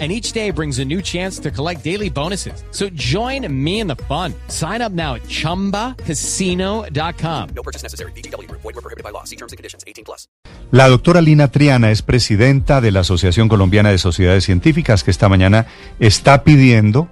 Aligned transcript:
and 0.00 0.10
each 0.10 0.32
day 0.32 0.50
brings 0.50 0.80
a 0.80 0.84
new 0.84 1.00
chance 1.00 1.38
to 1.38 1.52
collect 1.52 1.84
daily 1.84 2.10
bonuses. 2.10 2.64
So 2.72 2.88
join 2.94 3.46
me 3.48 3.78
in 3.78 3.86
the 3.86 3.94
fun. 4.08 4.34
Sign 4.48 4.82
up 4.82 4.90
now 4.90 5.14
at 5.14 5.22
ChumbaCasino.com. 5.28 7.48
No 7.54 7.62
purchase 7.62 7.84
necessary. 7.84 8.10
BGW. 8.16 8.50
Void 8.50 8.64
were 8.64 8.82
prohibited 8.82 9.04
by 9.04 9.10
law. 9.10 9.22
See 9.22 9.36
terms 9.36 9.52
and 9.52 9.56
conditions. 9.56 9.84
18 9.86 10.04
plus. 10.04 10.26
La 10.72 10.88
doctora 10.88 11.20
Lina 11.20 11.46
Triana 11.48 11.92
es 11.92 12.02
presidenta 12.02 12.80
de 12.80 12.90
la 12.90 13.00
Asociación 13.00 13.48
Colombiana 13.48 13.90
de 13.90 13.98
Sociedades 13.98 14.44
Científicas 14.44 15.04
que 15.04 15.12
esta 15.12 15.28
mañana 15.28 15.66
está 16.00 16.42
pidiendo 16.42 17.08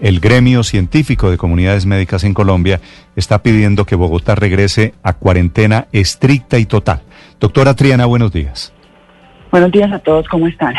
el 0.00 0.20
gremio 0.20 0.62
científico 0.62 1.30
de 1.30 1.36
comunidades 1.36 1.86
médicas 1.86 2.24
en 2.24 2.34
Colombia 2.34 2.80
está 3.16 3.42
pidiendo 3.42 3.84
que 3.84 3.94
Bogotá 3.94 4.34
regrese 4.34 4.94
a 5.02 5.12
cuarentena 5.12 5.86
estricta 5.92 6.58
y 6.58 6.66
total. 6.66 7.02
Doctora 7.40 7.74
Triana, 7.74 8.06
buenos 8.06 8.32
días. 8.32 8.72
Buenos 9.50 9.70
días 9.70 9.90
a 9.92 9.98
todos, 10.00 10.26
¿cómo 10.28 10.48
están? 10.48 10.74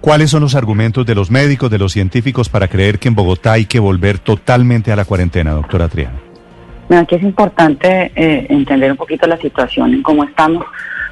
¿Cuáles 0.00 0.30
son 0.30 0.40
los 0.40 0.54
argumentos 0.54 1.04
de 1.04 1.14
los 1.14 1.30
médicos, 1.30 1.70
de 1.70 1.78
los 1.78 1.92
científicos 1.92 2.48
para 2.48 2.68
creer 2.68 2.98
que 2.98 3.08
en 3.08 3.14
Bogotá 3.14 3.52
hay 3.52 3.66
que 3.66 3.78
volver 3.78 4.18
totalmente 4.18 4.90
a 4.90 4.96
la 4.96 5.04
cuarentena, 5.04 5.52
doctora 5.52 5.88
Triana? 5.88 6.18
aquí 6.98 7.16
es 7.16 7.22
importante 7.22 8.10
eh, 8.16 8.46
entender 8.48 8.90
un 8.90 8.96
poquito 8.96 9.26
la 9.26 9.36
situación 9.36 9.92
en 9.92 10.02
cómo 10.02 10.24
estamos. 10.24 10.64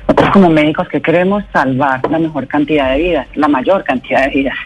Nosotros 0.09 0.31
como 0.31 0.49
médicos 0.49 0.89
que 0.89 1.03
queremos 1.03 1.45
salvar 1.53 2.01
la 2.11 2.19
mejor 2.19 2.47
cantidad 2.47 2.93
de 2.93 2.99
vidas, 2.99 3.29
la 3.35 3.47
mayor 3.47 3.85
cantidad 3.85 4.25
de 4.25 4.31
vidas. 4.31 4.57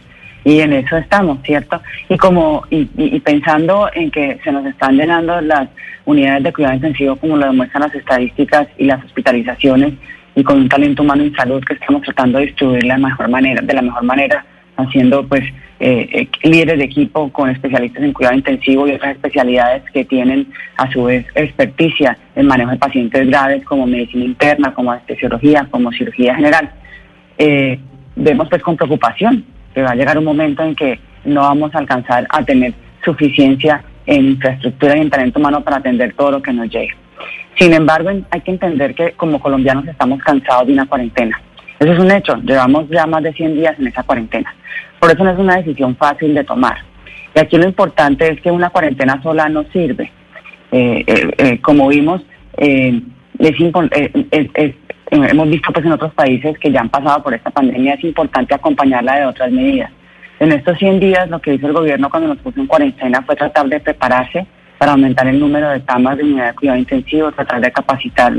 Y 0.44 0.60
en 0.60 0.72
eso 0.72 0.96
estamos, 0.96 1.38
¿cierto? 1.42 1.82
Y 2.08 2.16
como 2.16 2.62
y, 2.70 2.88
y 2.96 3.20
pensando 3.20 3.90
en 3.92 4.10
que 4.10 4.38
se 4.42 4.52
nos 4.52 4.64
están 4.66 4.96
llenando 4.96 5.40
las 5.40 5.68
unidades 6.04 6.44
de 6.44 6.52
cuidado 6.52 6.74
intensivo, 6.74 7.16
como 7.16 7.36
lo 7.36 7.46
demuestran 7.46 7.82
las 7.82 7.94
estadísticas 7.94 8.68
y 8.78 8.84
las 8.84 9.04
hospitalizaciones, 9.04 9.94
y 10.34 10.42
con 10.42 10.58
un 10.58 10.68
talento 10.68 11.02
humano 11.02 11.22
en 11.22 11.34
salud 11.34 11.62
que 11.64 11.74
estamos 11.74 12.02
tratando 12.02 12.38
de 12.38 12.46
distribuir 12.46 12.84
la 12.84 12.98
mejor 12.98 13.28
manera, 13.28 13.60
de 13.60 13.74
la 13.74 13.82
mejor 13.82 14.02
manera, 14.04 14.44
haciendo 14.76 15.26
pues 15.26 15.42
eh, 15.80 16.08
eh, 16.12 16.28
líderes 16.48 16.78
de 16.78 16.84
equipo 16.84 17.30
con 17.32 17.50
especialistas 17.50 18.02
en 18.02 18.12
cuidado 18.12 18.36
intensivo 18.36 18.86
y 18.86 18.92
otras 18.92 19.16
especialidades 19.16 19.82
que 19.92 20.04
tienen 20.04 20.46
a 20.76 20.90
su 20.92 21.04
vez 21.04 21.26
experticia 21.34 22.16
en 22.36 22.46
manejo 22.46 22.70
de 22.70 22.76
pacientes 22.76 23.26
graves 23.26 23.64
como 23.64 23.86
medicina 23.86 24.24
interna, 24.24 24.72
como 24.72 24.92
anestesiología, 24.92 25.66
como 25.70 25.92
cirugía 25.92 26.34
general. 26.34 26.70
Eh, 27.36 27.78
vemos 28.16 28.48
pues 28.48 28.62
con 28.62 28.76
preocupación 28.76 29.44
que 29.74 29.82
va 29.82 29.90
a 29.90 29.94
llegar 29.94 30.18
un 30.18 30.24
momento 30.24 30.62
en 30.62 30.74
que 30.74 30.98
no 31.24 31.40
vamos 31.42 31.74
a 31.74 31.78
alcanzar 31.78 32.26
a 32.30 32.44
tener 32.44 32.72
suficiencia 33.04 33.82
en 34.06 34.26
infraestructura 34.26 34.96
y 34.96 35.00
en 35.00 35.10
talento 35.10 35.38
humano 35.38 35.62
para 35.62 35.78
atender 35.78 36.14
todo 36.14 36.32
lo 36.32 36.42
que 36.42 36.52
nos 36.52 36.68
llegue. 36.68 36.94
Sin 37.58 37.72
embargo, 37.72 38.10
hay 38.30 38.40
que 38.40 38.50
entender 38.50 38.94
que 38.94 39.12
como 39.12 39.40
colombianos 39.40 39.86
estamos 39.86 40.22
cansados 40.22 40.66
de 40.66 40.72
una 40.72 40.86
cuarentena. 40.86 41.40
Eso 41.78 41.92
es 41.92 41.98
un 41.98 42.10
hecho, 42.10 42.36
llevamos 42.36 42.88
ya 42.88 43.06
más 43.06 43.22
de 43.22 43.32
100 43.32 43.54
días 43.54 43.78
en 43.78 43.88
esa 43.88 44.02
cuarentena. 44.02 44.54
Por 44.98 45.10
eso 45.10 45.24
no 45.24 45.30
es 45.30 45.38
una 45.38 45.56
decisión 45.56 45.96
fácil 45.96 46.34
de 46.34 46.44
tomar. 46.44 46.76
Y 47.34 47.40
aquí 47.40 47.56
lo 47.56 47.66
importante 47.66 48.30
es 48.30 48.40
que 48.40 48.50
una 48.50 48.70
cuarentena 48.70 49.20
sola 49.22 49.48
no 49.48 49.64
sirve. 49.72 50.12
Eh, 50.70 51.04
eh, 51.06 51.30
eh, 51.38 51.60
como 51.60 51.88
vimos, 51.88 52.22
es, 52.56 53.02
hemos 55.10 55.48
visto 55.48 55.72
pues 55.72 55.84
en 55.84 55.92
otros 55.92 56.14
países 56.14 56.58
que 56.58 56.70
ya 56.70 56.80
han 56.80 56.88
pasado 56.88 57.22
por 57.22 57.34
esta 57.34 57.50
pandemia, 57.50 57.94
es 57.94 58.04
importante 58.04 58.54
acompañarla 58.54 59.16
de 59.16 59.26
otras 59.26 59.50
medidas. 59.50 59.90
En 60.40 60.52
estos 60.52 60.78
100 60.78 61.00
días 61.00 61.30
lo 61.30 61.40
que 61.40 61.54
hizo 61.54 61.66
el 61.66 61.72
gobierno 61.72 62.10
cuando 62.10 62.28
nos 62.28 62.38
puso 62.38 62.60
en 62.60 62.66
cuarentena 62.66 63.22
fue 63.22 63.36
tratar 63.36 63.66
de 63.68 63.80
prepararse 63.80 64.46
para 64.82 64.94
aumentar 64.94 65.28
el 65.28 65.38
número 65.38 65.70
de 65.70 65.80
camas 65.82 66.16
de 66.16 66.24
unidad 66.24 66.48
de 66.48 66.54
cuidado 66.54 66.76
intensivo, 66.76 67.30
tratar 67.30 67.60
de 67.60 67.70
capacitar 67.70 68.32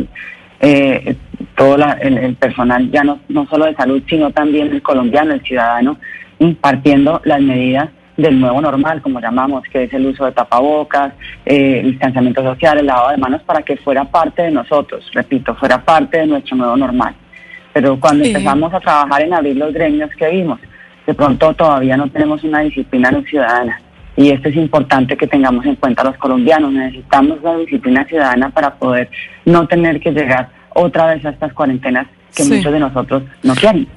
eh, 0.60 1.16
todo 1.56 1.78
el, 2.02 2.36
personal, 2.36 2.92
ya 2.92 3.02
no, 3.02 3.22
no 3.30 3.48
solo 3.48 3.64
de 3.64 3.74
salud, 3.76 4.04
sino 4.10 4.30
también 4.32 4.68
el 4.68 4.82
colombiano, 4.82 5.34
el 5.34 5.42
ciudadano, 5.42 5.96
impartiendo 6.40 7.22
las 7.24 7.40
medidas 7.40 7.88
del 8.18 8.42
nuevo 8.42 8.60
normal, 8.60 9.02
como 9.02 9.22
llamamos, 9.22 9.64
que 9.72 9.84
es 9.84 9.94
el 9.94 10.06
uso 10.06 10.26
de 10.26 10.34
tapabocas, 10.34 11.14
eh, 11.46 11.80
el 11.80 11.92
distanciamiento 11.92 12.44
social, 12.44 12.78
el 12.78 12.88
lavado 12.88 13.12
de 13.12 13.18
manos, 13.20 13.42
para 13.44 13.62
que 13.62 13.78
fuera 13.78 14.04
parte 14.04 14.42
de 14.42 14.52
nosotros, 14.52 15.10
repito, 15.14 15.56
fuera 15.56 15.82
parte 15.82 16.18
de 16.18 16.28
nuestro 16.28 16.58
nuevo 16.58 16.76
normal. 16.76 17.16
Pero 17.72 17.98
cuando 17.98 18.26
empezamos 18.26 18.74
a 18.74 18.82
trabajar 18.82 19.22
en 19.22 19.34
abrir 19.34 19.56
los 19.56 19.74
gremios 19.74 20.10
que 20.18 20.28
vimos, 20.28 20.60
de 21.08 21.14
pronto 21.14 21.54
todavía 21.54 21.96
no 21.96 22.10
tenemos 22.10 22.44
una 22.44 22.60
disciplina 22.60 23.12
no 23.12 23.22
ciudadana. 23.22 23.80
Y 24.16 24.30
esto 24.30 24.50
es 24.50 24.56
importante 24.56 25.18
que 25.18 25.28
tengamos 25.28 25.66
en 25.66 25.76
cuenta 25.76 26.04
los 26.04 26.18
colombianos. 26.18 26.72
Necesitamos 26.72 27.42
la 27.42 27.58
disciplina 27.58 28.06
ciudadana 28.06 28.50
para 28.50 28.76
poder 28.76 29.10
no 29.46 29.68
tener 29.68 30.00
que 30.00 30.12
llegar 30.12 30.50
otra 30.76 31.08
vez 31.08 31.26
a 31.26 31.30
estas 31.30 31.54
cuarentenas 31.54 32.08
que 32.36 32.44
muchos 32.44 32.72
de 32.72 32.80
nosotros 32.80 33.24
no 33.42 33.56
quieren. 33.56 33.88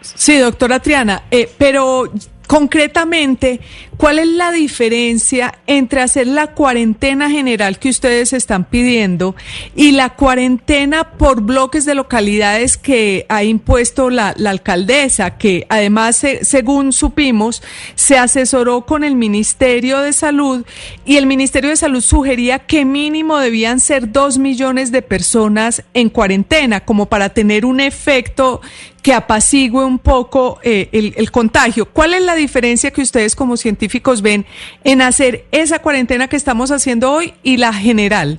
Sí, 0.00 0.38
doctora 0.38 0.80
Triana, 0.80 1.22
eh, 1.30 1.48
pero 1.58 2.04
concretamente, 2.50 3.60
¿cuál 3.96 4.18
es 4.18 4.26
la 4.26 4.50
diferencia 4.50 5.60
entre 5.68 6.00
hacer 6.00 6.26
la 6.26 6.48
cuarentena 6.48 7.30
general 7.30 7.78
que 7.78 7.90
ustedes 7.90 8.32
están 8.32 8.64
pidiendo 8.64 9.36
y 9.76 9.92
la 9.92 10.16
cuarentena 10.16 11.12
por 11.12 11.42
bloques 11.42 11.84
de 11.84 11.94
localidades 11.94 12.76
que 12.76 13.24
ha 13.28 13.44
impuesto 13.44 14.10
la, 14.10 14.34
alcaldesa, 14.44 15.38
que 15.38 15.64
además, 15.68 16.26
según 16.42 16.92
supimos, 16.92 17.62
se 17.94 18.18
asesoró 18.18 18.84
con 18.84 19.04
el 19.04 19.14
Ministerio 19.14 20.00
de 20.00 20.12
Salud 20.12 20.66
y 21.06 21.18
el 21.18 21.26
Ministerio 21.26 21.70
de 21.70 21.76
Salud 21.76 22.00
sugería 22.00 22.58
que 22.58 22.84
mínimo 22.84 23.38
debían 23.38 23.78
ser 23.78 24.10
dos 24.10 24.38
millones 24.38 24.90
de 24.90 25.02
personas 25.02 25.84
en 25.94 26.08
cuarentena, 26.08 26.80
como 26.80 27.06
para 27.06 27.28
tener 27.28 27.64
un 27.64 27.78
efecto 27.78 28.60
que 29.02 29.14
apacigüe 29.14 29.84
un 29.84 29.98
poco 29.98 30.58
eh, 30.62 31.14
el, 31.16 31.30
contagio. 31.30 31.86
¿Cuál 31.86 32.14
es 32.14 32.22
la 32.22 32.34
diferencia 32.40 32.90
que 32.90 33.02
ustedes 33.02 33.36
como 33.36 33.56
científicos 33.56 34.22
ven 34.22 34.44
en 34.84 35.02
hacer 35.02 35.44
esa 35.52 35.80
cuarentena 35.80 36.28
que 36.28 36.36
estamos 36.36 36.70
haciendo 36.70 37.12
hoy 37.12 37.34
y 37.42 37.56
la 37.56 37.72
general? 37.72 38.38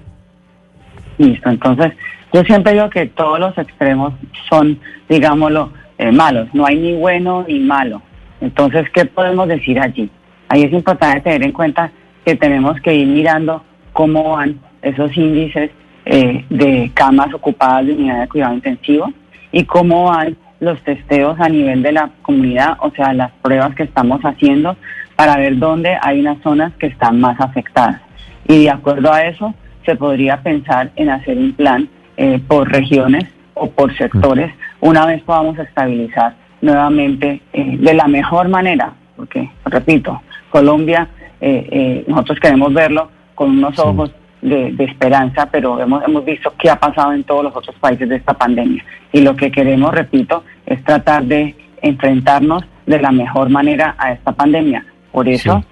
Listo, 1.18 1.50
entonces 1.50 1.94
yo 2.34 2.44
siempre 2.44 2.74
digo 2.74 2.90
que 2.90 3.08
todos 3.08 3.40
los 3.40 3.58
extremos 3.58 4.14
son, 4.50 4.80
digámoslo, 5.10 5.72
eh, 5.98 6.12
malos. 6.12 6.48
No 6.54 6.66
hay 6.66 6.78
ni 6.78 6.94
bueno 6.94 7.46
ni 7.48 7.60
malo. 7.60 8.02
Entonces, 8.40 8.90
¿qué 8.94 9.06
podemos 9.06 9.48
decir 9.48 9.80
allí? 9.80 10.10
Ahí 10.48 10.64
es 10.64 10.74
importante 10.74 11.22
tener 11.22 11.44
en 11.44 11.52
cuenta 11.52 11.92
que 12.26 12.36
tenemos 12.36 12.80
que 12.82 12.94
ir 12.96 13.08
mirando 13.08 13.64
cómo 13.94 14.32
van 14.32 14.60
esos 14.82 15.16
índices 15.16 15.72
eh, 16.06 16.44
de 16.50 16.92
camas 16.94 17.34
ocupadas 17.34 17.86
de 17.86 17.94
unidad 17.94 18.22
de 18.22 18.28
cuidado 18.28 18.54
intensivo 18.56 19.14
y 19.52 19.64
cómo 19.66 20.06
van 20.06 20.36
los 20.62 20.82
testeos 20.84 21.38
a 21.40 21.50
nivel 21.50 21.82
de 21.82 21.92
la 21.92 22.12
comunidad, 22.22 22.78
o 22.80 22.92
sea, 22.92 23.14
las 23.14 23.32
pruebas 23.42 23.76
que 23.76 23.84
estamos 23.84 24.22
haciendo 24.22 24.78
para 25.16 25.36
ver 25.36 25.58
dónde 25.58 25.98
hay 26.02 26.22
unas 26.22 26.42
zonas 26.44 26.72
que 26.80 26.86
están 26.88 27.20
más 27.20 27.40
afectadas. 27.42 28.00
Y 28.48 28.64
de 28.64 28.70
acuerdo 28.70 29.12
a 29.12 29.24
eso, 29.26 29.54
se 29.86 29.96
podría 29.96 30.42
pensar 30.42 30.92
en 30.96 31.10
hacer 31.10 31.38
un 31.38 31.54
plan 31.54 31.90
eh, 32.16 32.40
por 32.48 32.72
regiones 32.72 33.26
o 33.56 33.70
por 33.72 33.96
sectores 33.98 34.54
una 34.80 35.06
vez 35.06 35.22
podamos 35.24 35.58
estabilizar 35.58 36.36
nuevamente 36.62 37.42
eh, 37.54 37.78
de 37.78 37.94
la 37.96 38.08
mejor 38.08 38.48
manera, 38.48 38.94
porque, 39.16 39.50
repito, 39.66 40.22
Colombia, 40.52 41.08
eh, 41.40 42.04
nosotros 42.08 42.40
queremos 42.40 42.72
verlo 42.72 43.10
con 43.34 43.50
unos 43.50 43.80
ojos 43.80 44.12
de, 44.42 44.76
esperanza, 44.80 45.48
pero 45.52 45.80
hemos, 45.80 46.04
hemos 46.04 46.26
visto 46.26 46.54
qué 46.58 46.70
ha 46.70 46.80
pasado 46.80 47.14
en 47.14 47.24
todos 47.24 47.44
los 47.44 47.56
otros 47.56 47.76
países 47.78 48.10
de 48.10 48.16
esta 48.16 48.34
pandemia. 48.34 48.84
Y 49.12 49.22
lo 49.22 49.36
que 49.36 49.52
queremos, 49.52 49.94
repito, 49.94 50.44
es 50.66 50.84
tratar 50.84 51.24
de 51.24 51.56
enfrentarnos 51.82 52.64
de 52.86 53.00
la 53.00 53.12
mejor 53.12 53.50
manera 53.50 53.96
a 53.98 54.12
esta 54.12 54.32
pandemia. 54.32 54.86
Por 55.12 55.28
eso, 55.28 55.64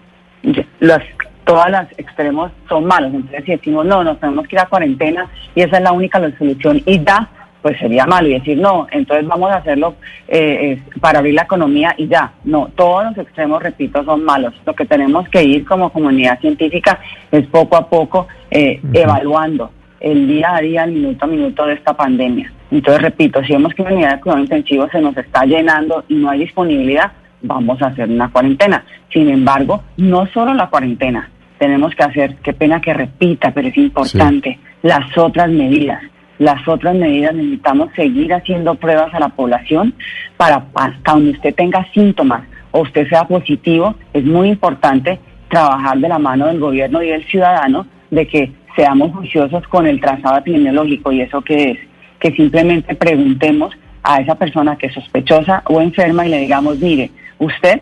los, 0.79 0.99
todas 1.45 1.71
las 1.71 1.87
extremos 1.97 2.51
son 2.67 2.85
malos. 2.85 3.13
Entonces, 3.13 3.43
si 3.45 3.51
decimos, 3.51 3.85
no, 3.85 4.03
nos 4.03 4.19
tenemos 4.19 4.47
que 4.47 4.55
ir 4.55 4.59
a 4.59 4.65
cuarentena 4.65 5.27
y 5.55 5.61
esa 5.61 5.77
es 5.77 5.83
la 5.83 5.91
única 5.91 6.19
solución 6.37 6.81
y 6.85 6.99
da, 6.99 7.27
pues 7.61 7.77
sería 7.77 8.05
malo 8.05 8.27
y 8.27 8.33
decir, 8.33 8.57
no, 8.57 8.87
entonces 8.91 9.27
vamos 9.27 9.51
a 9.51 9.57
hacerlo 9.57 9.95
eh, 10.27 10.81
para 10.99 11.19
abrir 11.19 11.33
la 11.33 11.43
economía 11.43 11.93
y 11.97 12.07
ya. 12.07 12.31
No, 12.45 12.69
todos 12.75 13.05
los 13.05 13.17
extremos, 13.17 13.61
repito, 13.61 14.03
son 14.03 14.23
malos. 14.23 14.53
Lo 14.65 14.73
que 14.73 14.85
tenemos 14.85 15.27
que 15.29 15.43
ir 15.43 15.65
como 15.65 15.91
comunidad 15.91 16.39
científica 16.39 16.99
es 17.31 17.45
poco 17.47 17.75
a 17.75 17.89
poco 17.89 18.27
eh, 18.49 18.79
evaluando 18.93 19.71
el 19.99 20.27
día 20.27 20.55
a 20.55 20.61
día, 20.61 20.83
el 20.85 20.93
minuto 20.93 21.25
a 21.25 21.27
minuto 21.27 21.65
de 21.65 21.73
esta 21.73 21.93
pandemia. 21.93 22.51
Entonces, 22.71 23.01
repito, 23.01 23.43
si 23.43 23.53
vemos 23.53 23.73
que 23.73 23.83
la 23.83 23.93
unidad 23.93 24.15
de 24.15 24.21
cuidado 24.21 24.41
intensivo 24.41 24.87
se 24.89 25.01
nos 25.01 25.17
está 25.17 25.43
llenando 25.43 26.05
y 26.07 26.15
no 26.15 26.29
hay 26.29 26.39
disponibilidad, 26.39 27.11
vamos 27.41 27.81
a 27.81 27.87
hacer 27.87 28.09
una 28.09 28.31
cuarentena. 28.31 28.85
Sin 29.11 29.29
embargo, 29.29 29.83
no 29.97 30.27
solo 30.27 30.53
la 30.53 30.69
cuarentena, 30.69 31.29
tenemos 31.57 31.93
que 31.95 32.03
hacer, 32.03 32.35
qué 32.37 32.53
pena 32.53 32.79
que 32.79 32.93
repita, 32.93 33.51
pero 33.51 33.67
es 33.67 33.77
importante, 33.77 34.59
las 34.81 35.17
otras 35.17 35.49
medidas 35.49 36.01
las 36.39 36.65
otras 36.67 36.95
medidas, 36.95 37.35
necesitamos 37.35 37.89
seguir 37.95 38.33
haciendo 38.33 38.75
pruebas 38.75 39.13
a 39.13 39.19
la 39.19 39.29
población 39.29 39.93
para 40.37 40.65
hasta 40.73 41.11
donde 41.11 41.31
usted 41.31 41.53
tenga 41.53 41.85
síntomas 41.93 42.43
o 42.71 42.81
usted 42.81 43.07
sea 43.09 43.27
positivo, 43.27 43.95
es 44.13 44.23
muy 44.23 44.49
importante 44.49 45.19
trabajar 45.49 45.97
de 45.97 46.07
la 46.07 46.19
mano 46.19 46.47
del 46.47 46.59
gobierno 46.59 47.03
y 47.03 47.09
del 47.09 47.25
ciudadano 47.25 47.85
de 48.09 48.27
que 48.27 48.51
seamos 48.75 49.11
juiciosos 49.15 49.67
con 49.67 49.85
el 49.85 49.99
trazado 49.99 50.37
epidemiológico 50.37 51.11
y 51.11 51.21
eso 51.21 51.41
que 51.41 51.71
es, 51.71 51.79
que 52.19 52.31
simplemente 52.31 52.95
preguntemos 52.95 53.75
a 54.03 54.21
esa 54.21 54.35
persona 54.35 54.77
que 54.77 54.87
es 54.87 54.93
sospechosa 54.93 55.63
o 55.65 55.81
enferma 55.81 56.25
y 56.25 56.29
le 56.29 56.37
digamos, 56.37 56.79
mire, 56.79 57.11
usted 57.37 57.81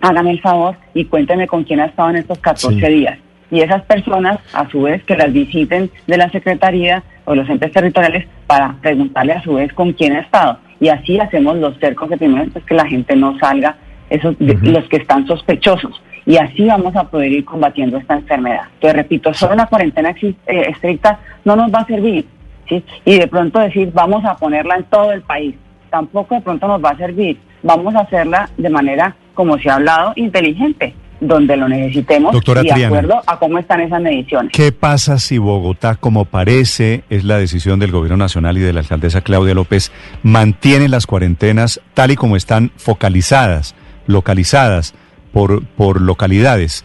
hágame 0.00 0.32
el 0.32 0.40
favor 0.40 0.76
y 0.94 1.04
cuénteme 1.04 1.46
con 1.46 1.64
quién 1.64 1.80
ha 1.80 1.86
estado 1.86 2.10
en 2.10 2.16
estos 2.16 2.38
14 2.38 2.88
días. 2.88 3.18
Y 3.50 3.60
esas 3.60 3.82
personas, 3.82 4.38
a 4.52 4.68
su 4.68 4.82
vez, 4.82 5.02
que 5.04 5.16
las 5.16 5.32
visiten 5.32 5.90
de 6.06 6.16
la 6.16 6.30
Secretaría 6.30 7.02
o 7.24 7.34
los 7.34 7.48
entes 7.48 7.72
territoriales 7.72 8.26
para 8.46 8.74
preguntarle 8.80 9.32
a 9.32 9.42
su 9.42 9.54
vez 9.54 9.72
con 9.72 9.92
quién 9.92 10.16
ha 10.16 10.20
estado. 10.20 10.58
Y 10.80 10.88
así 10.88 11.18
hacemos 11.18 11.56
los 11.56 11.76
cercos 11.78 12.08
de 12.10 12.16
primero, 12.16 12.50
pues 12.52 12.64
que 12.64 12.74
la 12.74 12.86
gente 12.86 13.16
no 13.16 13.38
salga, 13.38 13.76
esos 14.10 14.36
los 14.38 14.88
que 14.88 14.98
están 14.98 15.26
sospechosos. 15.26 16.00
Y 16.24 16.36
así 16.36 16.66
vamos 16.66 16.94
a 16.94 17.04
poder 17.04 17.32
ir 17.32 17.44
combatiendo 17.44 17.96
esta 17.96 18.14
enfermedad. 18.14 18.64
Te 18.80 18.92
repito, 18.92 19.32
solo 19.32 19.54
una 19.54 19.66
cuarentena 19.66 20.10
eh, 20.20 20.34
estricta 20.46 21.18
no 21.44 21.56
nos 21.56 21.72
va 21.72 21.80
a 21.80 21.86
servir. 21.86 22.26
¿sí? 22.68 22.84
Y 23.04 23.18
de 23.18 23.26
pronto 23.26 23.58
decir, 23.58 23.90
vamos 23.94 24.24
a 24.24 24.36
ponerla 24.36 24.76
en 24.76 24.84
todo 24.84 25.12
el 25.12 25.22
país. 25.22 25.54
Tampoco 25.90 26.34
de 26.34 26.42
pronto 26.42 26.68
nos 26.68 26.84
va 26.84 26.90
a 26.90 26.96
servir. 26.98 27.38
Vamos 27.62 27.94
a 27.94 28.00
hacerla 28.00 28.50
de 28.58 28.68
manera 28.68 29.16
como 29.32 29.58
se 29.58 29.70
ha 29.70 29.76
hablado, 29.76 30.12
inteligente, 30.16 30.94
donde 31.20 31.56
lo 31.56 31.68
necesitemos 31.68 32.32
Doctora 32.32 32.62
y 32.62 32.66
de 32.66 32.86
acuerdo 32.86 33.20
a 33.26 33.38
cómo 33.38 33.58
están 33.58 33.80
esas 33.80 34.00
mediciones. 34.00 34.52
¿Qué 34.52 34.72
pasa 34.72 35.18
si 35.18 35.38
Bogotá, 35.38 35.96
como 35.96 36.24
parece, 36.24 37.04
es 37.10 37.24
la 37.24 37.38
decisión 37.38 37.80
del 37.80 37.90
gobierno 37.90 38.16
nacional 38.16 38.56
y 38.58 38.60
de 38.60 38.72
la 38.72 38.80
alcaldesa 38.80 39.20
Claudia 39.20 39.54
López, 39.54 39.92
mantiene 40.22 40.88
las 40.88 41.06
cuarentenas 41.06 41.80
tal 41.94 42.12
y 42.12 42.16
como 42.16 42.36
están 42.36 42.70
focalizadas, 42.76 43.74
localizadas 44.06 44.94
por, 45.32 45.64
por 45.66 46.00
localidades 46.00 46.84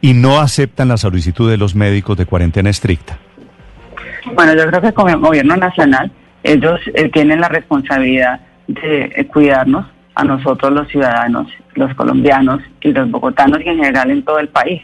y 0.00 0.14
no 0.14 0.40
aceptan 0.40 0.88
la 0.88 0.96
solicitud 0.96 1.50
de 1.50 1.56
los 1.56 1.74
médicos 1.74 2.16
de 2.16 2.26
cuarentena 2.26 2.70
estricta? 2.70 3.18
Bueno, 4.34 4.54
yo 4.54 4.66
creo 4.68 4.80
que 4.80 4.92
como 4.92 5.18
gobierno 5.18 5.56
nacional 5.56 6.10
ellos 6.42 6.80
eh, 6.94 7.08
tienen 7.08 7.40
la 7.40 7.48
responsabilidad 7.48 8.40
de 8.66 9.12
eh, 9.14 9.26
cuidarnos 9.26 9.86
a 10.14 10.24
nosotros 10.24 10.72
los 10.72 10.88
ciudadanos, 10.88 11.48
los 11.74 11.94
colombianos 11.94 12.60
y 12.80 12.92
los 12.92 13.10
bogotanos 13.10 13.60
y 13.64 13.68
en 13.68 13.76
general 13.76 14.10
en 14.10 14.22
todo 14.22 14.38
el 14.38 14.48
país. 14.48 14.82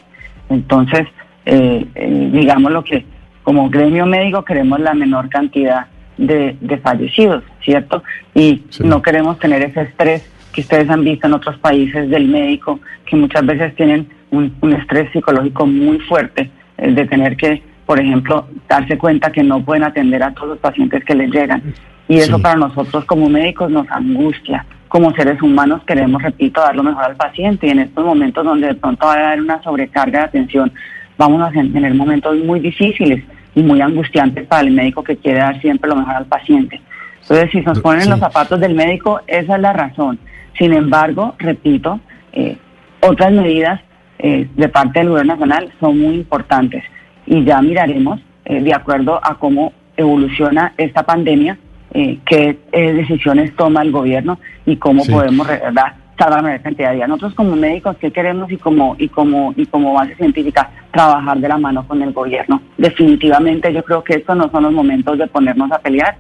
Entonces, 0.49 1.07
eh, 1.45 1.87
eh, 1.95 2.31
digamos 2.33 2.73
lo 2.73 2.83
que 2.85 3.05
como 3.43 3.71
gremio 3.71 4.07
médico 4.07 4.45
queremos 4.45 4.81
la 4.81 4.95
menor 4.95 5.29
cantidad 5.29 5.87
de, 6.17 6.81
fallecidos, 6.83 7.45
¿cierto? 7.63 8.03
Y 8.35 8.63
no 8.81 9.01
queremos 9.01 9.39
tener 9.39 9.63
ese 9.63 9.83
estrés 9.83 10.29
que 10.53 10.63
ustedes 10.63 10.91
han 10.91 11.05
visto 11.05 11.27
en 11.27 11.35
otros 11.35 11.57
países 11.59 12.11
del 12.11 12.27
médico, 12.27 12.81
que 13.07 13.17
muchas 13.17 13.47
veces 13.47 13.75
tienen 13.77 14.09
un, 14.31 14.53
estrés 14.75 15.11
psicológico 15.13 15.65
muy 15.67 15.99
fuerte 16.01 16.51
eh, 16.77 16.93
de 16.93 17.07
tener 17.07 17.37
que, 17.37 17.63
por 17.87 18.01
ejemplo, 18.01 18.47
darse 18.69 18.99
cuenta 18.99 19.31
que 19.31 19.43
no 19.43 19.65
pueden 19.65 19.85
atender 19.85 20.23
a 20.23 20.33
todos 20.33 20.49
los 20.49 20.59
pacientes 20.59 21.05
que 21.05 21.15
les 21.15 21.31
llegan. 21.31 21.63
Y 22.09 22.19
eso 22.19 22.39
para 22.41 22.57
nosotros 22.57 23.05
como 23.05 23.29
médicos 23.29 23.71
nos 23.71 23.89
angustia 23.91 24.65
como 24.89 25.13
seres 25.15 25.41
humanos 25.43 25.83
queremos, 25.87 26.23
repito, 26.23 26.61
dar 26.61 26.75
lo 26.75 26.83
mejor 26.83 27.05
al 27.05 27.17
paciente 27.17 27.67
y 27.67 27.71
en 27.71 27.81
estos 27.81 28.05
momentos 28.05 28.45
donde 28.45 28.69
de 28.69 28.75
pronto 28.75 29.07
va 29.07 29.15
a 29.15 29.29
haber 29.29 29.41
una 29.41 29.63
sobrecarga 29.63 30.21
de 30.21 30.25
atención, 30.25 30.73
vamos 31.17 31.43
a 31.43 31.51
tener 31.51 31.95
momentos 31.95 32.37
muy 32.39 32.61
difíciles 32.61 33.23
y 33.55 33.63
muy 33.63 33.81
angustiantes 33.81 34.47
para 34.47 34.63
el 34.63 34.71
médico 34.71 35.03
que 35.03 35.17
quiere 35.17 35.41
dar 35.41 35.61
siempre 35.61 35.91
lo 35.91 35.97
mejor 35.97 36.15
al 36.15 36.27
paciente. 36.27 36.81
Entonces, 37.23 37.51
si 37.51 37.61
nos 37.61 37.81
ponen 37.81 38.09
los 38.09 38.21
zapatos 38.21 38.59
del 38.61 38.75
médico, 38.75 39.21
esa 39.27 39.57
es 39.57 39.61
la 39.61 39.73
razón. 39.73 40.19
Sin 40.57 40.73
embargo, 40.73 41.35
repito, 41.39 42.01
eh, 42.33 42.57
otras 43.01 43.33
medidas 43.33 43.81
eh, 44.19 44.49
de 44.57 44.69
parte 44.69 45.01
del 45.01 45.11
gobierno 45.11 45.35
nacional 45.35 45.73
son 45.79 45.99
muy 45.99 46.15
importantes 46.15 46.83
y 47.27 47.45
ya 47.45 47.61
miraremos, 47.61 48.21
eh, 48.45 48.63
de 48.63 48.73
acuerdo 48.73 49.21
a 49.23 49.35
cómo 49.35 49.73
evoluciona 49.97 50.73
esta 50.79 51.03
pandemia, 51.03 51.59
eh, 51.95 52.19
qué 52.27 52.59
eh, 52.73 52.93
decisiones 52.93 53.55
toma 53.57 53.83
el 53.83 53.91
gobierno 53.91 54.39
y 54.67 54.77
cómo 54.77 55.05
podemos 55.05 55.47
¿verdad? 55.47 55.95
salvar 56.19 56.43
la 56.43 56.59
cantidad 56.59 56.91
de 56.91 56.97
días. 56.97 57.09
Nosotros 57.09 57.35
como 57.35 57.57
médicos, 57.57 57.97
¿qué 58.01 58.11
queremos 58.11 58.51
y 58.51 58.57
como, 58.57 58.97
y, 58.99 59.09
como, 59.09 59.55
y 59.57 59.67
como 59.67 59.95
base 59.95 60.15
científica? 60.17 60.71
Trabajar 60.93 61.39
de 61.39 61.49
la 61.49 61.59
mano 61.59 61.87
con 61.87 62.03
el 62.03 62.13
gobierno. 62.13 62.61
Definitivamente 62.77 63.73
yo 63.73 63.85
creo 63.85 64.03
que 64.03 64.15
estos 64.15 64.37
no 64.37 64.51
son 64.51 64.65
los 64.65 64.73
momentos 64.73 65.17
de 65.17 65.27
ponernos 65.29 65.71
a 65.73 65.79
pelear. 65.79 66.17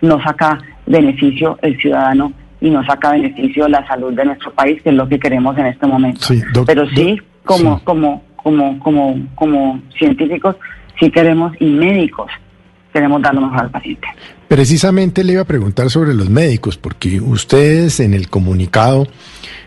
No 0.00 0.20
saca 0.22 0.58
beneficio 0.86 1.58
el 1.62 1.78
ciudadano 1.78 2.32
y 2.60 2.70
no 2.70 2.84
saca 2.84 3.12
beneficio 3.12 3.68
la 3.68 3.86
salud 3.86 4.12
de 4.14 4.24
nuestro 4.24 4.52
país, 4.52 4.82
que 4.82 4.88
es 4.88 4.94
lo 4.94 5.08
que 5.08 5.18
queremos 5.18 5.56
en 5.58 5.66
este 5.66 5.86
momento. 5.86 6.26
Pero 6.66 6.88
sí, 6.90 7.20
como, 7.44 7.82
como, 7.84 8.22
como, 8.36 8.78
como, 8.78 9.16
como 9.34 9.80
científicos, 9.96 10.56
sí 10.98 11.10
queremos 11.10 11.52
y 11.60 11.66
médicos 11.66 12.30
queremos 12.92 13.22
dar 13.22 13.34
lo 13.34 13.42
mejor 13.42 13.60
al 13.60 13.70
paciente. 13.70 14.06
Precisamente 14.48 15.24
le 15.24 15.34
iba 15.34 15.42
a 15.42 15.46
preguntar 15.46 15.90
sobre 15.90 16.14
los 16.14 16.28
médicos, 16.28 16.76
porque 16.76 17.20
ustedes 17.20 18.00
en 18.00 18.14
el 18.14 18.28
comunicado 18.28 19.06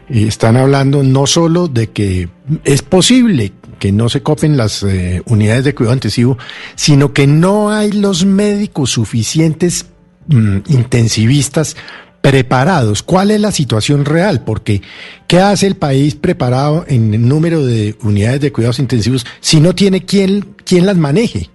eh, 0.10 0.25
están 0.27 0.57
hablando 0.57 1.04
no 1.04 1.25
solo 1.25 1.68
de 1.68 1.88
que 1.89 2.30
es 2.63 2.81
posible 2.83 3.51
que 3.80 3.92
no 3.92 4.10
se 4.10 4.22
copen 4.22 4.57
las 4.57 4.83
eh, 4.83 5.22
unidades 5.25 5.66
de 5.66 5.75
cuidado 5.75 5.95
intensivo, 5.95 6.38
sino 6.75 7.13
que 7.13 7.27
no 7.27 7.72
hay 7.72 7.92
los 7.92 8.25
médicos 8.25 8.92
suficientes 8.92 9.88
mm, 10.27 10.57
intensivistas 10.68 11.75
preparados. 12.22 13.04
¿Cuál 13.04 13.31
es 13.31 13.39
la 13.39 13.51
situación 13.51 14.06
real? 14.06 14.44
Porque 14.44 14.81
¿qué 15.27 15.39
hace 15.39 15.68
el 15.68 15.75
país 15.75 16.16
preparado 16.16 16.86
en 16.88 17.13
el 17.13 17.27
número 17.27 17.66
de 17.66 17.95
unidades 18.01 18.42
de 18.42 18.51
cuidados 18.51 18.80
intensivos 18.80 19.25
si 19.39 19.60
no 19.60 19.75
tiene 19.75 20.06
quien, 20.06 20.56
quien 20.63 20.86
las 20.86 20.98
maneje? 20.98 21.50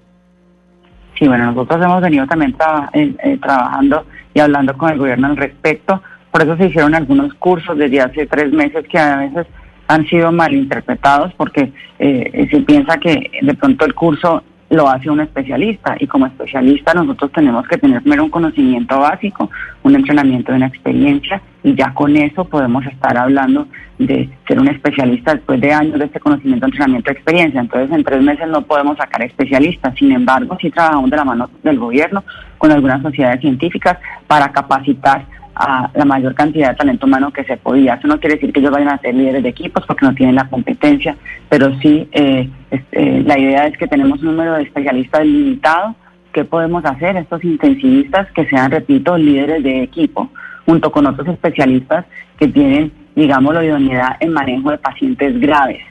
Sí, 1.21 1.29
bueno, 1.29 1.53
nosotros 1.53 1.85
hemos 1.85 2.01
venido 2.01 2.27
también 2.27 2.57
eh, 2.95 3.39
trabajando 3.43 4.07
y 4.33 4.41
hablando 4.41 4.75
con 4.79 4.91
el 4.91 4.99
gobierno 4.99 5.27
al 5.27 5.37
respecto. 5.37 6.03
Por 6.31 6.43
eso 6.43 6.57
se 6.57 6.69
hicieron 6.69 6.95
algunos 6.95 7.35
cursos 7.35 7.77
desde 7.77 8.01
hace 8.01 8.27
tres 8.27 8.51
meses 8.53 8.87
que 8.89 8.99
a 8.99 9.17
veces 9.19 9.47
han 9.87 10.07
sido 10.07 10.33
malinterpretados 10.33 11.35
porque 11.35 11.73
eh, 11.99 12.49
se 12.51 12.61
piensa 12.61 12.97
que 12.97 13.31
de 13.43 13.55
pronto 13.55 13.85
el 13.85 13.95
curso 13.95 14.43
lo 14.71 14.89
hace 14.89 15.11
un 15.11 15.21
especialista 15.21 15.97
y 15.99 16.07
como 16.07 16.27
especialista 16.27 16.95
nosotros 16.95 17.33
tenemos 17.33 17.67
que 17.67 17.77
tener 17.77 18.01
primero 18.01 18.25
un 18.25 18.31
conocimiento 18.31 19.01
básico, 19.01 19.51
un 19.83 19.97
entrenamiento, 19.97 20.53
una 20.53 20.69
experiencia 20.69 21.43
y 21.65 21.75
ya 21.75 21.93
con 21.93 22.17
eso 22.17 22.45
podemos 22.45 22.87
estar 22.87 23.19
hablando 23.19 23.67
de 23.99 24.31
ser 24.47 24.61
un 24.61 24.69
especialista 24.69 25.35
después 25.35 25.61
de 25.61 25.73
años 25.73 25.99
de 25.99 26.05
este 26.05 26.21
conocimiento, 26.21 26.67
entrenamiento, 26.67 27.11
experiencia. 27.11 27.61
Entonces 27.61 27.91
en 27.95 28.05
tres 28.05 28.23
meses 28.23 28.49
no 28.49 28.63
podemos 28.63 28.97
sacar 28.97 29.23
especialistas, 29.25 29.95
sin 29.99 30.13
embargo 30.13 30.57
sí 30.61 30.71
trabajamos 30.71 31.11
de 31.11 31.17
la 31.17 31.25
mano 31.25 31.51
del 31.65 31.79
gobierno 31.79 32.23
con 32.57 32.71
algunas 32.71 33.03
sociedades 33.03 33.41
científicas 33.41 33.99
para 34.29 34.53
capacitar 34.53 35.27
a 35.61 35.91
la 35.93 36.05
mayor 36.07 36.35
cantidad 36.35 36.71
de 36.71 36.77
talento 36.77 37.07
humano 37.07 37.33
que 37.33 37.45
se 37.45 37.59
podía. 37.59 37.95
Eso 37.95 38.09
no 38.09 38.19
quiere 38.19 38.37
decir 38.37 38.53
que 38.53 38.61
ellos 38.61 38.73
vayan 38.73 38.89
a 38.89 38.99
ser 38.99 39.15
líderes 39.15 39.43
de 39.43 39.51
equipos 39.51 39.85
porque 39.87 40.07
no 40.07 40.15
tienen 40.15 40.35
la 40.35 40.49
competencia, 40.49 41.17
pero 41.51 41.79
sí 41.81 42.09
eh, 42.13 42.49
eh, 42.93 43.23
la 43.27 43.39
idea 43.39 43.67
es 43.67 43.77
que 43.77 43.87
tenemos 43.87 44.21
un 44.21 44.37
número 44.37 44.55
de 44.55 44.63
especialistas 44.63 45.25
limitado. 45.25 45.95
¿Qué 46.33 46.45
podemos 46.45 46.85
hacer? 46.85 47.17
Estos 47.17 47.45
intensivistas 47.45 48.31
que 48.33 48.47
sean, 48.47 48.71
repito, 48.71 49.19
líderes 49.19 49.63
de 49.63 49.83
equipo, 49.83 50.31
junto 50.65 50.91
con 50.91 51.07
otros 51.07 51.29
especialistas 51.29 52.07
que 52.39 52.49
tienen, 52.49 52.93
digamos, 53.15 53.53
la 53.53 53.65
idoneidad 53.65 54.17
en 54.21 54.33
manejo 54.33 54.71
de 54.71 54.79
pacientes 54.79 55.39
graves, 55.41 55.83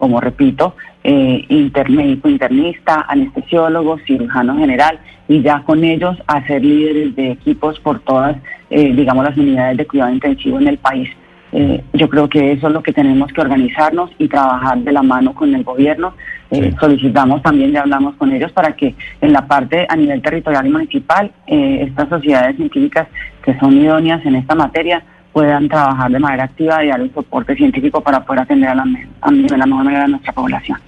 como 0.00 0.18
repito, 0.20 0.74
eh, 1.04 1.44
intermédico 1.48 2.28
internista, 2.28 3.04
anestesiólogo, 3.06 3.98
cirujano 4.06 4.56
general, 4.56 4.98
y 5.28 5.42
ya 5.42 5.60
con 5.60 5.84
ellos 5.84 6.16
hacer 6.26 6.64
líderes 6.64 7.14
de 7.14 7.32
equipos 7.32 7.78
por 7.78 8.00
todas, 8.00 8.36
eh, 8.70 8.92
digamos, 8.94 9.24
las 9.24 9.36
unidades 9.36 9.76
de 9.76 9.86
cuidado 9.86 10.12
intensivo 10.12 10.58
en 10.58 10.68
el 10.68 10.78
país. 10.78 11.08
Eh, 11.52 11.84
yo 11.92 12.08
creo 12.08 12.28
que 12.28 12.52
eso 12.52 12.68
es 12.68 12.72
lo 12.72 12.82
que 12.82 12.92
tenemos 12.92 13.32
que 13.32 13.40
organizarnos 13.40 14.10
y 14.18 14.26
trabajar 14.26 14.78
de 14.78 14.92
la 14.92 15.02
mano 15.02 15.34
con 15.34 15.54
el 15.54 15.62
gobierno. 15.62 16.14
Eh, 16.50 16.72
solicitamos 16.80 17.42
también, 17.42 17.72
ya 17.72 17.82
hablamos 17.82 18.16
con 18.16 18.32
ellos, 18.32 18.50
para 18.52 18.72
que 18.72 18.94
en 19.20 19.32
la 19.32 19.46
parte 19.46 19.86
a 19.88 19.96
nivel 19.96 20.22
territorial 20.22 20.66
y 20.66 20.70
municipal, 20.70 21.30
estas 21.46 22.08
sociedades 22.08 22.56
científicas 22.56 23.06
que 23.44 23.58
son 23.58 23.76
idóneas 23.76 24.24
en 24.24 24.36
esta 24.36 24.54
materia 24.54 25.02
puedan 25.32 25.68
trabajar 25.68 26.10
de 26.10 26.18
manera 26.18 26.44
activa 26.44 26.84
y 26.84 26.88
dar 26.88 27.00
un 27.00 27.12
soporte 27.12 27.54
científico 27.54 28.00
para 28.00 28.24
poder 28.24 28.42
atender 28.42 28.70
a 28.70 28.74
la, 28.74 28.84
a 29.20 29.30
la 29.30 29.66
mejor 29.66 29.84
manera 29.84 30.06
nuestra 30.06 30.32
población. 30.32 30.78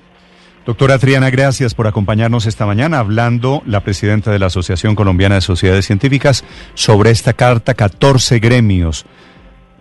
Doctora 0.65 0.99
Triana, 0.99 1.31
gracias 1.31 1.75
por 1.75 1.89
acompañarnos 1.89 2.47
esta 2.47 2.67
mañana 2.67 3.01
hablando 3.01 3.63
la 3.67 3.81
presidenta 3.81 4.31
de 4.31 4.39
la 4.39 4.47
Asociación 4.47 4.95
Colombiana 4.95 5.35
de 5.35 5.41
Sociedades 5.41 5.87
Científicas 5.87 6.45
sobre 6.75 7.11
esta 7.11 7.33
carta 7.33 7.75
14 7.75 8.39
gremios 8.39 9.05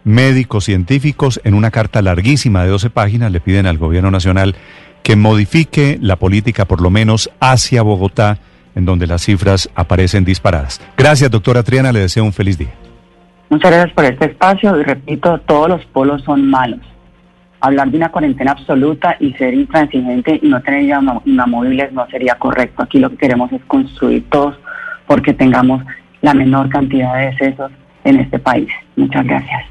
médicos 0.04 0.66
científicos 0.66 1.40
en 1.44 1.54
una 1.54 1.70
carta 1.70 2.02
larguísima 2.02 2.64
de 2.64 2.70
12 2.70 2.90
páginas 2.90 3.32
le 3.32 3.42
piden 3.42 3.68
al 3.68 3.78
gobierno 3.78 4.10
nacional 4.10 4.56
que 5.04 5.16
modifique 5.16 6.00
la 6.02 6.16
política 6.16 6.66
por 6.66 6.82
lo 6.82 6.90
menos 6.90 7.30
hacia 7.40 7.84
Bogotá 7.84 8.40
en 8.74 8.86
donde 8.86 9.06
las 9.06 9.24
cifras 9.24 9.70
aparecen 9.76 10.24
disparadas. 10.24 10.82
Gracias, 10.98 11.30
doctora 11.30 11.62
Triana, 11.62 11.92
le 11.92 12.00
deseo 12.00 12.24
un 12.24 12.34
feliz 12.34 12.58
día. 12.58 12.81
Muchas 13.52 13.70
gracias 13.70 13.94
por 13.94 14.06
este 14.06 14.28
espacio 14.28 14.80
y 14.80 14.84
repito, 14.84 15.38
todos 15.40 15.68
los 15.68 15.86
polos 15.88 16.22
son 16.24 16.50
malos. 16.50 16.80
Hablar 17.60 17.92
de 17.92 17.98
una 17.98 18.10
cuarentena 18.10 18.54
absoluta 18.54 19.18
y 19.20 19.34
ser 19.34 19.54
intransigente 19.54 20.40
y 20.42 20.48
no 20.48 20.62
tener 20.62 20.84
inamovibles 21.26 21.92
no 21.92 22.08
sería 22.08 22.36
correcto. 22.36 22.82
Aquí 22.82 22.98
lo 22.98 23.10
que 23.10 23.18
queremos 23.18 23.52
es 23.52 23.62
construir 23.66 24.24
todos 24.30 24.58
porque 25.06 25.34
tengamos 25.34 25.84
la 26.22 26.34
menor 26.34 26.70
cantidad 26.70 27.14
de 27.14 27.26
decesos 27.32 27.74
en 28.06 28.22
este 28.22 28.40
país. 28.40 28.70
Muchas 28.96 29.26
gracias. 29.26 29.71